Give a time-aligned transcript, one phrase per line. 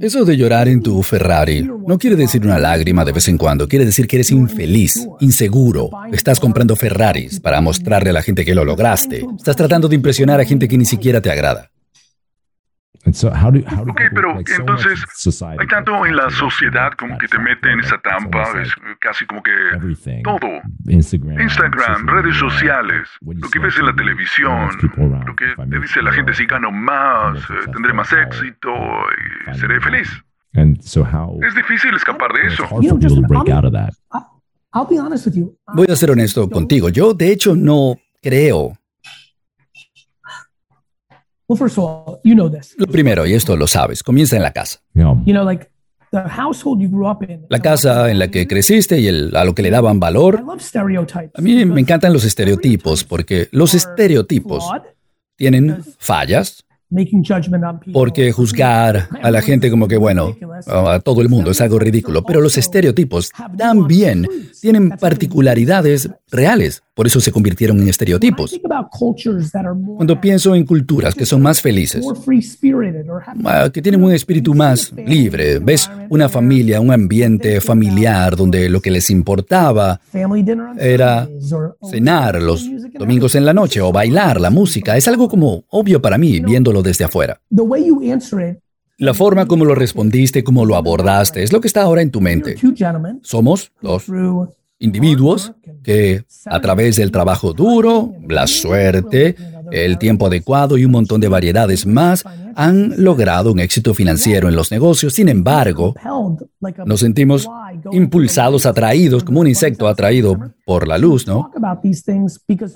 [0.00, 3.68] Eso de llorar en tu Ferrari no quiere decir una lágrima de vez en cuando,
[3.68, 5.90] quiere decir que eres infeliz, inseguro.
[6.12, 9.24] Estás comprando Ferraris para mostrarle a la gente que lo lograste.
[9.36, 11.70] Estás tratando de impresionar a gente que ni siquiera te agrada.
[13.90, 15.04] Ok, pero entonces
[15.42, 19.42] hay tanto en la sociedad como que te mete en esa trampa, es casi como
[19.42, 19.52] que
[20.22, 20.48] todo.
[21.40, 24.68] Instagram, redes sociales, lo que ves en la televisión,
[25.26, 28.70] lo que te dice la gente si gano más, eh, tendré más éxito
[29.50, 30.08] y seré feliz.
[31.42, 32.64] Es difícil escapar de eso.
[35.74, 36.88] Voy a ser honesto contigo.
[36.88, 38.72] Yo, de hecho, no creo
[42.76, 44.80] lo primero, y esto lo sabes, comienza en la casa.
[47.48, 50.44] La casa en la que creciste y a lo que le daban valor.
[51.34, 54.64] A mí me encantan los estereotipos porque los estereotipos
[55.36, 56.64] tienen fallas,
[57.92, 60.34] porque juzgar a la gente como que, bueno,
[60.66, 64.26] a todo el mundo es algo ridículo, pero los estereotipos también
[64.60, 68.58] tienen particularidades reales, por eso se convirtieron en estereotipos.
[69.96, 72.04] Cuando pienso en culturas que son más felices,
[73.44, 78.80] ah, que tienen un espíritu más libre, ves una familia, un ambiente familiar donde lo
[78.80, 80.00] que les importaba
[80.78, 81.28] era
[81.90, 82.68] cenar los
[82.98, 86.82] domingos en la noche o bailar la música, es algo como obvio para mí viéndolo
[86.82, 87.40] desde afuera.
[88.98, 92.20] La forma como lo respondiste, como lo abordaste, es lo que está ahora en tu
[92.20, 92.56] mente.
[93.22, 94.04] Somos dos
[94.80, 95.52] individuos
[95.84, 99.36] que a través del trabajo duro, la suerte,
[99.70, 102.24] el tiempo adecuado y un montón de variedades más
[102.56, 105.12] han logrado un éxito financiero en los negocios.
[105.14, 105.94] Sin embargo,
[106.84, 107.46] nos sentimos
[107.92, 111.50] impulsados, atraídos, como un insecto atraído por la luz, ¿no?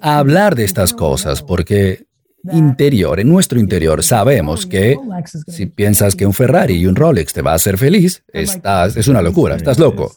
[0.01, 2.07] A hablar de estas cosas porque
[2.53, 4.99] interior, en nuestro interior, sabemos que
[5.49, 9.09] si piensas que un Ferrari y un Rolex te va a hacer feliz, estás, es
[9.09, 10.13] una locura, estás loco.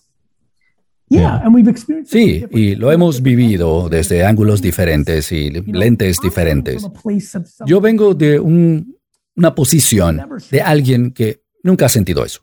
[2.05, 6.85] Sí, y lo hemos vivido desde ángulos diferentes y lentes diferentes.
[7.65, 12.41] Yo vengo de una posición de alguien que nunca ha sentido eso.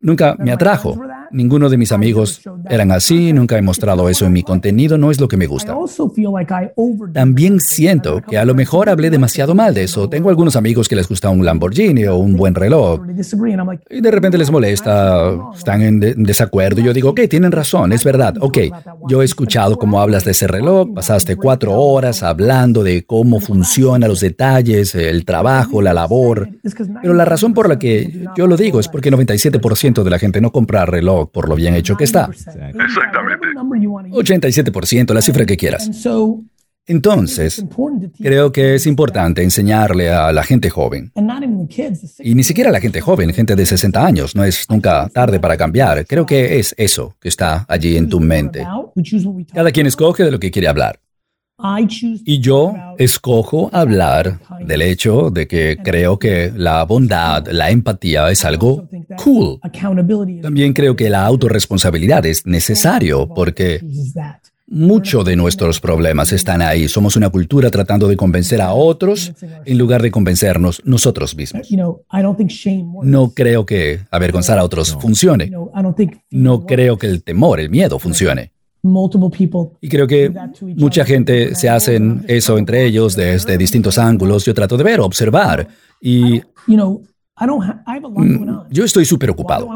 [0.00, 1.00] Nunca me atrajo.
[1.32, 5.20] Ninguno de mis amigos eran así, nunca he mostrado eso en mi contenido, no es
[5.20, 5.74] lo que me gusta.
[7.12, 10.08] También siento que a lo mejor hablé demasiado mal de eso.
[10.08, 13.00] Tengo algunos amigos que les gusta un Lamborghini o un buen reloj.
[13.90, 16.80] Y de repente les molesta, están en, desacuerdo.
[16.80, 18.34] Y yo digo, ok, tienen razón, es verdad.
[18.40, 18.58] Ok,
[19.08, 24.08] yo he escuchado cómo hablas de ese reloj, pasaste cuatro horas hablando de cómo funcionan
[24.08, 26.48] los detalles, el trabajo, la labor.
[27.00, 30.40] Pero la razón por la que yo lo digo es porque 97% de la gente
[30.40, 32.28] no compra reloj por lo bien hecho que está.
[32.30, 32.78] Exactamente.
[34.10, 35.90] 87%, la cifra que quieras.
[36.84, 37.64] Entonces,
[38.18, 41.12] creo que es importante enseñarle a la gente joven,
[42.18, 45.38] y ni siquiera a la gente joven, gente de 60 años, no es nunca tarde
[45.38, 46.04] para cambiar.
[46.06, 48.66] Creo que es eso que está allí en tu mente.
[49.54, 50.98] Cada quien escoge de lo que quiere hablar.
[52.24, 58.44] Y yo escojo hablar del hecho de que creo que la bondad, la empatía es
[58.44, 58.88] algo
[59.22, 59.60] cool.
[60.42, 63.80] También creo que la autorresponsabilidad es necesario porque
[64.66, 66.88] muchos de nuestros problemas están ahí.
[66.88, 69.32] Somos una cultura tratando de convencer a otros
[69.64, 71.68] en lugar de convencernos nosotros mismos.
[73.02, 75.52] No creo que avergonzar a otros funcione.
[76.30, 78.52] No creo que el temor, el miedo funcione.
[79.80, 80.32] Y creo que
[80.76, 84.44] mucha gente se hacen eso entre ellos desde distintos ángulos.
[84.44, 85.68] Yo trato de ver, observar.
[86.00, 89.68] Y mm, yo estoy súper ocupado.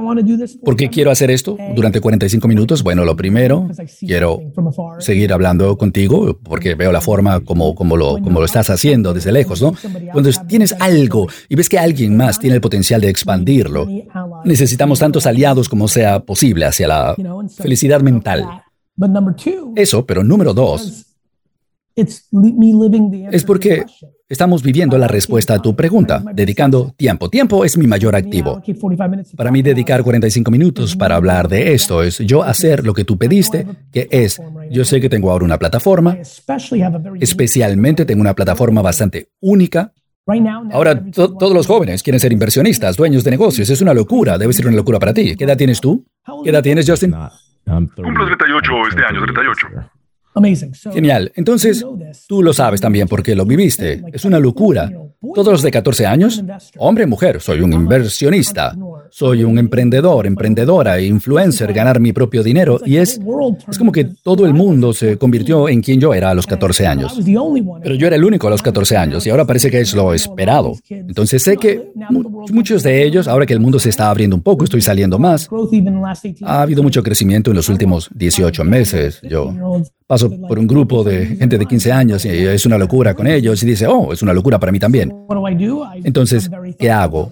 [0.64, 2.82] ¿Por qué quiero hacer esto durante 45 minutos?
[2.82, 3.68] Bueno, lo primero,
[4.00, 4.40] quiero
[4.98, 9.30] seguir hablando contigo porque veo la forma como, como, lo, como lo estás haciendo desde
[9.30, 9.72] lejos, ¿no?
[10.12, 13.86] Cuando tienes algo y ves que alguien más tiene el potencial de expandirlo,
[14.44, 17.14] necesitamos tantos aliados como sea posible hacia la
[17.56, 18.64] felicidad mental.
[19.76, 21.06] Eso, pero número dos,
[21.96, 23.84] es porque
[24.28, 27.30] estamos viviendo la respuesta a tu pregunta, dedicando tiempo.
[27.30, 28.60] Tiempo es mi mayor activo.
[29.34, 33.16] Para mí dedicar 45 minutos para hablar de esto es yo hacer lo que tú
[33.16, 34.38] pediste, que es,
[34.70, 36.18] yo sé que tengo ahora una plataforma,
[37.18, 39.94] especialmente tengo una plataforma bastante única.
[40.72, 43.70] Ahora todos los jóvenes quieren ser inversionistas, dueños de negocios.
[43.70, 45.34] Es una locura, debe ser una locura para ti.
[45.34, 46.04] ¿Qué edad tienes tú?
[46.44, 47.14] ¿Qué edad tienes, Justin?
[47.66, 49.66] Cumplo 38 este año, 38.
[50.92, 51.32] Genial.
[51.34, 51.84] Entonces,
[52.28, 54.02] tú lo sabes también porque lo viviste.
[54.12, 54.90] Es una locura.
[55.34, 56.44] Todos los de 14 años,
[56.78, 58.76] hombre, mujer, soy un inversionista.
[59.16, 62.78] Soy un emprendedor, emprendedora, influencer, ganar mi propio dinero.
[62.84, 63.18] Y es,
[63.66, 66.86] es como que todo el mundo se convirtió en quien yo era a los 14
[66.86, 67.18] años.
[67.82, 70.12] Pero yo era el único a los 14 años y ahora parece que es lo
[70.12, 70.74] esperado.
[70.90, 71.92] Entonces sé que
[72.52, 75.48] muchos de ellos, ahora que el mundo se está abriendo un poco, estoy saliendo más.
[76.42, 79.22] Ha habido mucho crecimiento en los últimos 18 meses.
[79.22, 79.50] Yo
[80.06, 83.62] paso por un grupo de gente de 15 años y es una locura con ellos
[83.62, 85.12] y dice, oh, es una locura para mí también.
[86.04, 86.48] Entonces,
[86.78, 87.30] ¿qué hago?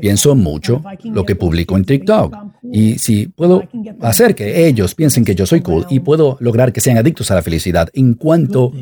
[0.00, 2.36] Pienso mucho lo que publico en TikTok.
[2.72, 3.62] Y si puedo
[4.00, 7.36] hacer que ellos piensen que yo soy cool y puedo lograr que sean adictos a
[7.36, 8.72] la felicidad en cuanto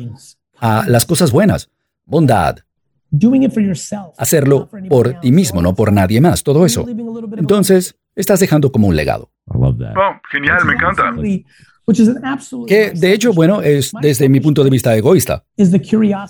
[0.59, 1.69] a las cosas buenas,
[2.05, 2.57] bondad,
[4.17, 6.85] hacerlo por ti mismo, no por nadie más, todo eso.
[7.37, 9.29] Entonces, estás dejando como un legado.
[9.47, 9.75] Oh,
[10.31, 11.13] genial, me encanta.
[12.67, 15.45] Que de hecho, bueno, es desde mi punto de vista egoísta.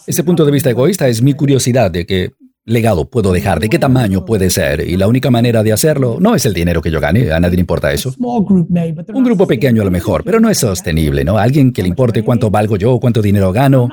[0.05, 2.33] Ese punto de vista egoísta es mi curiosidad de qué
[2.67, 4.81] legado puedo dejar, de qué tamaño puede ser.
[4.81, 7.55] Y la única manera de hacerlo no es el dinero que yo gane, a nadie
[7.55, 8.13] le importa eso.
[8.19, 11.37] Un grupo pequeño a lo mejor, pero no es sostenible, ¿no?
[11.37, 13.89] Alguien que le importe cuánto valgo yo, cuánto dinero gano.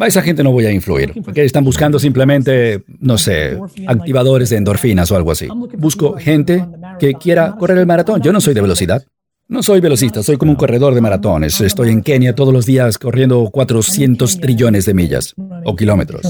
[0.00, 4.56] A esa gente no voy a influir, porque están buscando simplemente, no sé, activadores de
[4.56, 5.48] endorfinas o algo así.
[5.76, 6.64] Busco gente
[6.98, 8.22] que quiera correr el maratón.
[8.22, 9.04] Yo no soy de velocidad.
[9.48, 11.60] No soy velocista, soy como un corredor de maratones.
[11.60, 15.34] Estoy en Kenia todos los días corriendo 400 trillones de millas
[15.64, 16.22] o kilómetros.